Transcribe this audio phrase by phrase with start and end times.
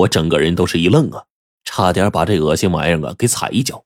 [0.00, 1.24] 我整个人都是一愣啊，
[1.64, 3.84] 差点把这恶心玩意儿啊给踩一脚。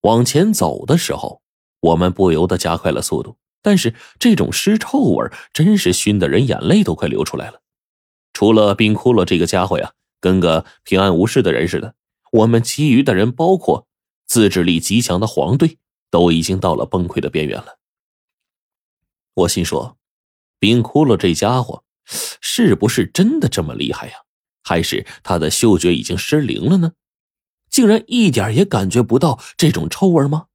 [0.00, 1.42] 往前走的时候，
[1.80, 7.60] 我们不由得加快了速度，但是这种尸臭味真是熏得人眼泪都快流出来了。
[8.32, 11.94] 除了冰窟窿这个家伙呀，跟个平安无事的人似的，
[12.32, 13.86] 我们其余的人，包括
[14.26, 15.78] 自制力极强的黄队，
[16.10, 17.78] 都已经到了崩溃的边缘了。
[19.34, 19.96] 我心说，
[20.58, 21.84] 冰窟窿这家伙
[22.40, 24.14] 是不是真的这么厉害呀？
[24.64, 26.92] 还是他的嗅觉已经失灵了呢？
[27.70, 30.46] 竟然一点也感觉不到这种臭味吗？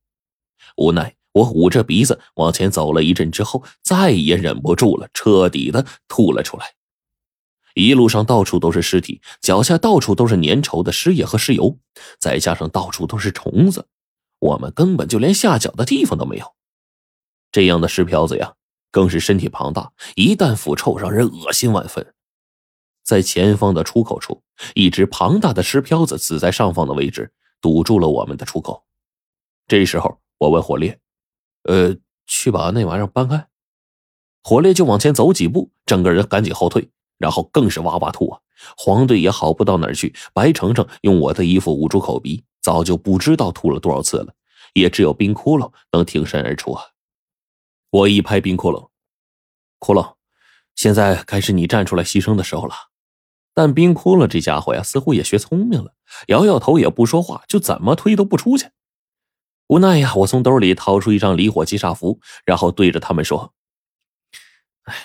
[0.77, 6.73] 无奈，我捂着鼻子往前走了一阵之后，再也忍不住了，彻底的吐了出来。
[7.75, 11.77] 一路上到处都是尸体，脚下到处都是粘稠的尸液和尸油，
[12.19, 13.85] 再加上到处都是虫子，
[14.39, 16.55] 我们根本就连下脚的地方都没有。
[17.51, 18.53] 这样的尸漂子呀，
[18.91, 22.13] 更是身体庞大，一旦腐臭，让人恶心万分。
[23.09, 24.43] 在前方的出口处，
[24.75, 28.85] 一只庞大的尸漂子死在上方的位置，堵住了我们的出口。
[29.67, 30.99] 这时候，我问火烈
[31.65, 33.47] ：“呃，去把那玩意儿搬开。”
[34.45, 36.91] 火烈就往前走几步，整个人赶紧后退。
[37.17, 38.39] 然后更是哇哇吐啊！
[38.77, 40.15] 黄队也好不到哪儿去。
[40.33, 44.33] 白程程用我的衣服捂住口鼻，早就不知道吐了多少次了，
[44.73, 46.81] 也只有冰窟窿能挺身而出啊！
[47.89, 48.87] 我一拍冰窟窿，
[49.79, 50.15] 窟窿，
[50.75, 52.88] 现在该是你站出来牺牲的时候了。
[53.59, 55.91] 但冰窟窿这家伙呀，似乎也学聪明了，
[56.27, 58.69] 摇摇头也不说话，就怎么推都不出去。
[59.67, 63.51] 无奈呀，我从兜里掏出一张离火击煞符，然后对着他们说。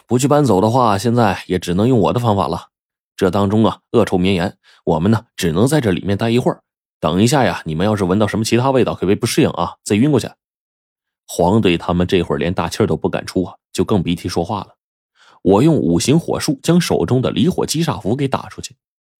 [0.06, 2.69] 不去搬走的话，现在也只能用我的方法了。
[3.16, 6.62] 这当中啊，恶臭绵延，我们呢只能在这里面待一会儿。
[7.00, 10.30] 等一下呀，你们要是闻到什么其他味道，可别不适应啊，再晕过去。
[11.27, 14.77] 黄队他们这会儿连大气都不敢出啊，就更别提说话了。
[15.44, 18.76] 我用五行火术将手中的离火击煞符给打出去。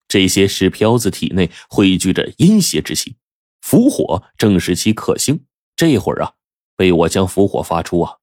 [0.07, 3.15] 这些石漂子体内汇聚着阴邪之气，
[3.61, 5.45] 符火正是其克星。
[5.75, 6.31] 这会儿啊，
[6.75, 8.15] 被我将符火发出啊。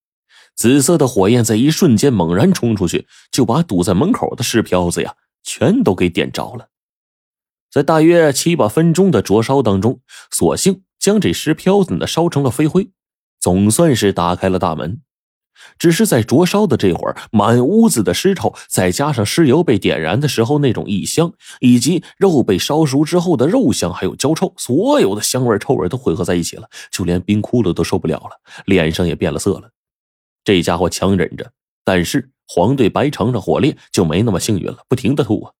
[0.56, 5.14] 紫色的火焰在一瞬间猛然冲出去，就把堵在门口的尸漂子呀，
[5.44, 6.70] 全都给点着了。
[7.70, 12.90] 在大约七八分钟的灼烧当中，索性将这尸漂子呢烧成了飞灰，
[13.40, 15.00] 总算是打开了大门。
[15.78, 29.70] 只是在灼烧的这会儿，满屋子的尸臭，再加上尸油被点燃的时候那种异香，以及肉被烧熟之后的肉香，还有焦臭，所有的香味臭味都混合在一起了，就连冰窟窿都受不了了，脸上也变了色了。
[30.44, 31.52] 这家伙强忍着，
[31.84, 35.52] 但是黄队白程程火烈就没那么幸运了，不停的吐啊！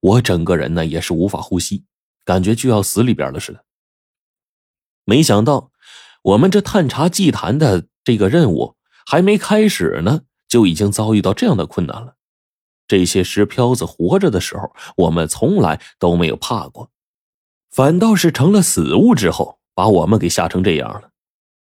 [0.00, 1.84] 我整个人呢也是无法呼吸，
[2.24, 3.64] 感觉就要死里边了似的。
[5.04, 5.70] 没想到
[6.22, 8.74] 我们这探查祭坛的这个任务
[9.06, 12.16] 还没开始呢，就已经遭遇到这样的困难了。
[12.86, 16.90] 这些石漂子活着的时候，我们从来都没有怕过，
[17.70, 21.10] 反倒是成了死物之后，把我们给吓成这样了，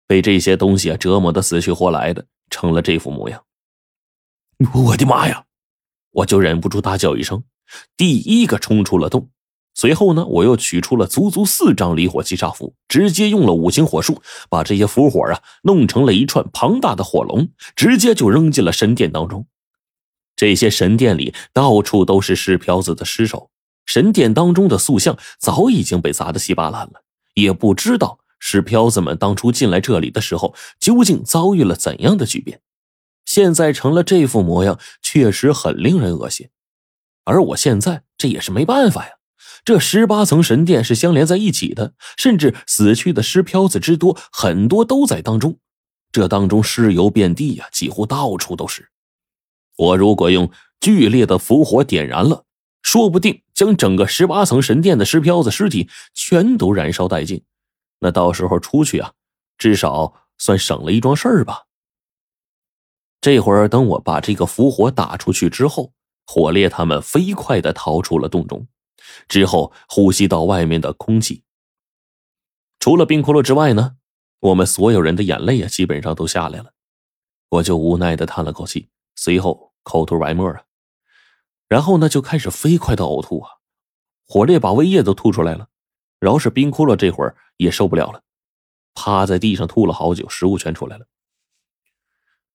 [0.08, 2.26] 被这些东西啊折磨的死去活来的。
[2.50, 3.44] 成了这副模样，
[4.76, 5.46] 我的妈呀！
[6.12, 7.44] 我就忍不住大叫一声，
[7.98, 9.32] 第一个冲出了洞。
[9.76, 19.48] 随后呢，我又取出了足足四张离火击煞符，直接用了五行火术，把这些符火啊弄成了一串庞大的火龙，直接就扔进了神殿当中。
[20.36, 23.50] 这些神殿里到处都是尸漂子的尸首，
[23.86, 28.20] 神殿当中的塑像早已经被砸得稀巴烂了，也不知道。
[28.46, 32.60] 是漂子们当初进来这里的时候，究竟遭遇了怎样的巨变？
[33.26, 36.50] 现在成了这副模样，确实很令人恶心。
[37.24, 39.14] 而我现在这也是没办法呀。
[39.66, 45.58] 这十八层神殿是相连在一起的，甚至死去的尸漂子之多，很多都在当中。
[46.12, 48.90] 这当中尸油遍地呀，几乎到处都是。
[49.78, 52.44] 我如果用剧烈的符火点燃了，
[52.82, 57.44] 说不定将整个十八层神殿的尸漂子尸体全都燃烧殆尽。
[58.00, 59.14] 那到时候出去啊，
[59.58, 61.64] 至少算省了一桩事儿吧。
[63.22, 65.94] 这会儿等我把这个符火打出去之后，
[66.28, 68.68] 火烈他们飞快的逃出了洞中，
[69.28, 71.44] 之后呼吸到外面的空气。
[72.80, 73.98] 除了冰窟窿之外呢，
[74.40, 76.74] 我们所有人的眼泪啊，基本上都下来了。
[77.50, 80.64] 我就无奈的叹了口气，随后口吐白沫啊，
[81.68, 83.50] 然后呢就开始飞快的呕吐啊，
[84.28, 85.70] 火烈把胃液都吐出来了。
[86.20, 88.24] 饶是冰窟窿这会儿也受不了了，
[88.94, 91.06] 趴在地上吐了好久，食物全出来了。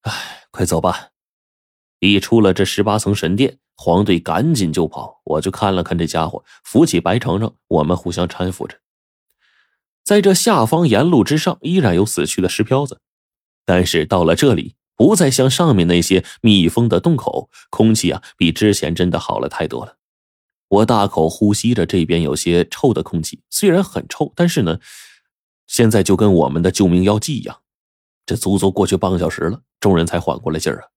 [0.02, 1.10] 哎，快走吧！
[2.00, 5.20] 一出了这十八层神殿，黄队赶紧就跑。
[5.24, 8.76] 我就看了看这家伙，扶起白程程，我们互相搀扶着。
[10.04, 13.00] 在这下方沿路之上，依然有死去的石漂子，
[13.66, 19.96] 但是到了这里，不再像上面那些密封的洞口，空气啊，比之前真的好了太多了。
[20.68, 24.78] 我大口呼吸着这边有些臭的空气，虽然很臭，但是呢，
[25.66, 27.60] 现在就跟我们的救命药剂一样。
[28.24, 30.88] 这足足过去半个小时了，众人才缓过来劲儿啊！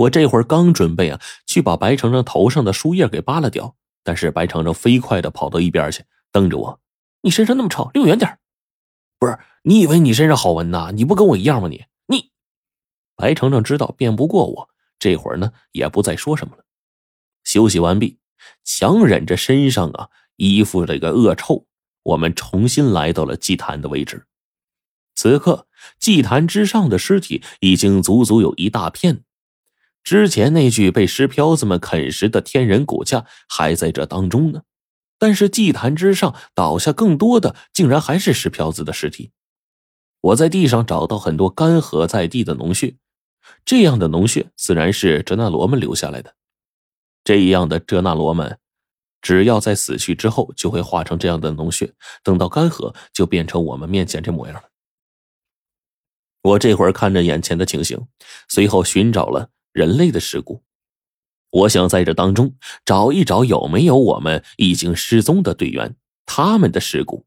[0.00, 6.80] 我这会儿刚准备啊去把白程程头上的树叶给扒拉掉，但是白程程飞快的跑到一边去，瞪着我
[7.22, 8.38] ：“你身上那么臭，离我远点
[9.18, 10.90] 不是你以为你身上好闻呐？
[10.94, 11.68] 你不跟我一样吗？
[11.68, 12.30] 你你……
[13.14, 16.64] 白程程知道辩不过我，这会儿呢也不再说什么了。
[17.44, 18.18] 休息完毕，
[18.64, 21.66] 强忍着身上啊衣服这个恶臭，
[22.04, 24.26] 我们重新来到了祭坛的位置。
[25.14, 25.66] 此刻，
[25.98, 29.24] 祭坛之上的尸体已经足足有一大片，
[30.02, 34.62] 之前那具被石漂子们啃食的天人骨架还在这当中呢。
[35.18, 39.32] 但是祭坛之上倒下更多的，竟然还是石漂子的尸体。
[40.22, 42.96] 我在地上找到很多干涸在地的脓血，
[43.64, 46.34] 这样的脓血自然是哲那罗们留下来的。
[47.22, 48.58] 这样的哲那罗们，
[49.20, 51.92] 只要在死去之后，就会化成这样的脓血，
[52.22, 54.64] 等到干涸，就变成我们面前这模样了。
[56.42, 58.06] 我这会儿看着眼前的情形，
[58.48, 60.62] 随后寻找了人类的尸骨。
[61.50, 67.26] 我想在这当中找一找有没有我们已经失踪的队员他们的尸骨。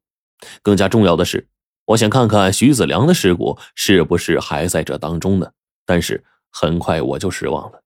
[0.61, 1.49] 更加重要的是，
[1.85, 5.51] 我想看看徐子良的尸骨是不是还在这当中呢？
[5.85, 7.83] 但是很快我就失望了，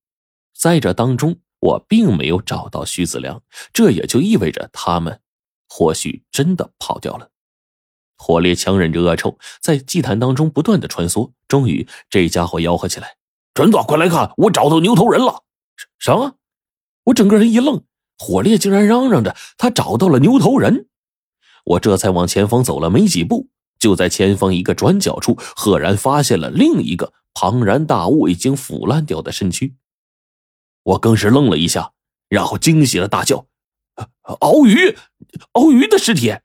[0.56, 3.42] 在这当中我并没有找到徐子良，
[3.74, 5.19] 这也就意味着他们
[5.68, 7.31] 或许真的跑掉了。
[8.18, 11.31] 火烈强忍着恶臭，在祭坛当中不断的穿梭。
[11.48, 13.17] 终于，这家伙吆喝起来
[13.57, 15.42] ：“陈子，快来看，我找到牛头人了！”
[15.98, 16.36] 什么？
[17.06, 17.83] 我整个人一愣，
[18.19, 20.88] 火烈竟然嚷嚷着他找到了牛头人。
[21.65, 23.50] 我这才往前方走了没几步，
[23.80, 29.75] 就在前方一个转角处，赫然发现了另一个庞然大物已经腐烂掉的身躯。
[30.83, 31.94] 我更是愣了一下，
[32.30, 33.48] 然后惊喜的大叫
[34.39, 34.95] ：“鳌鱼，
[35.54, 36.36] 鳌鱼的尸体！”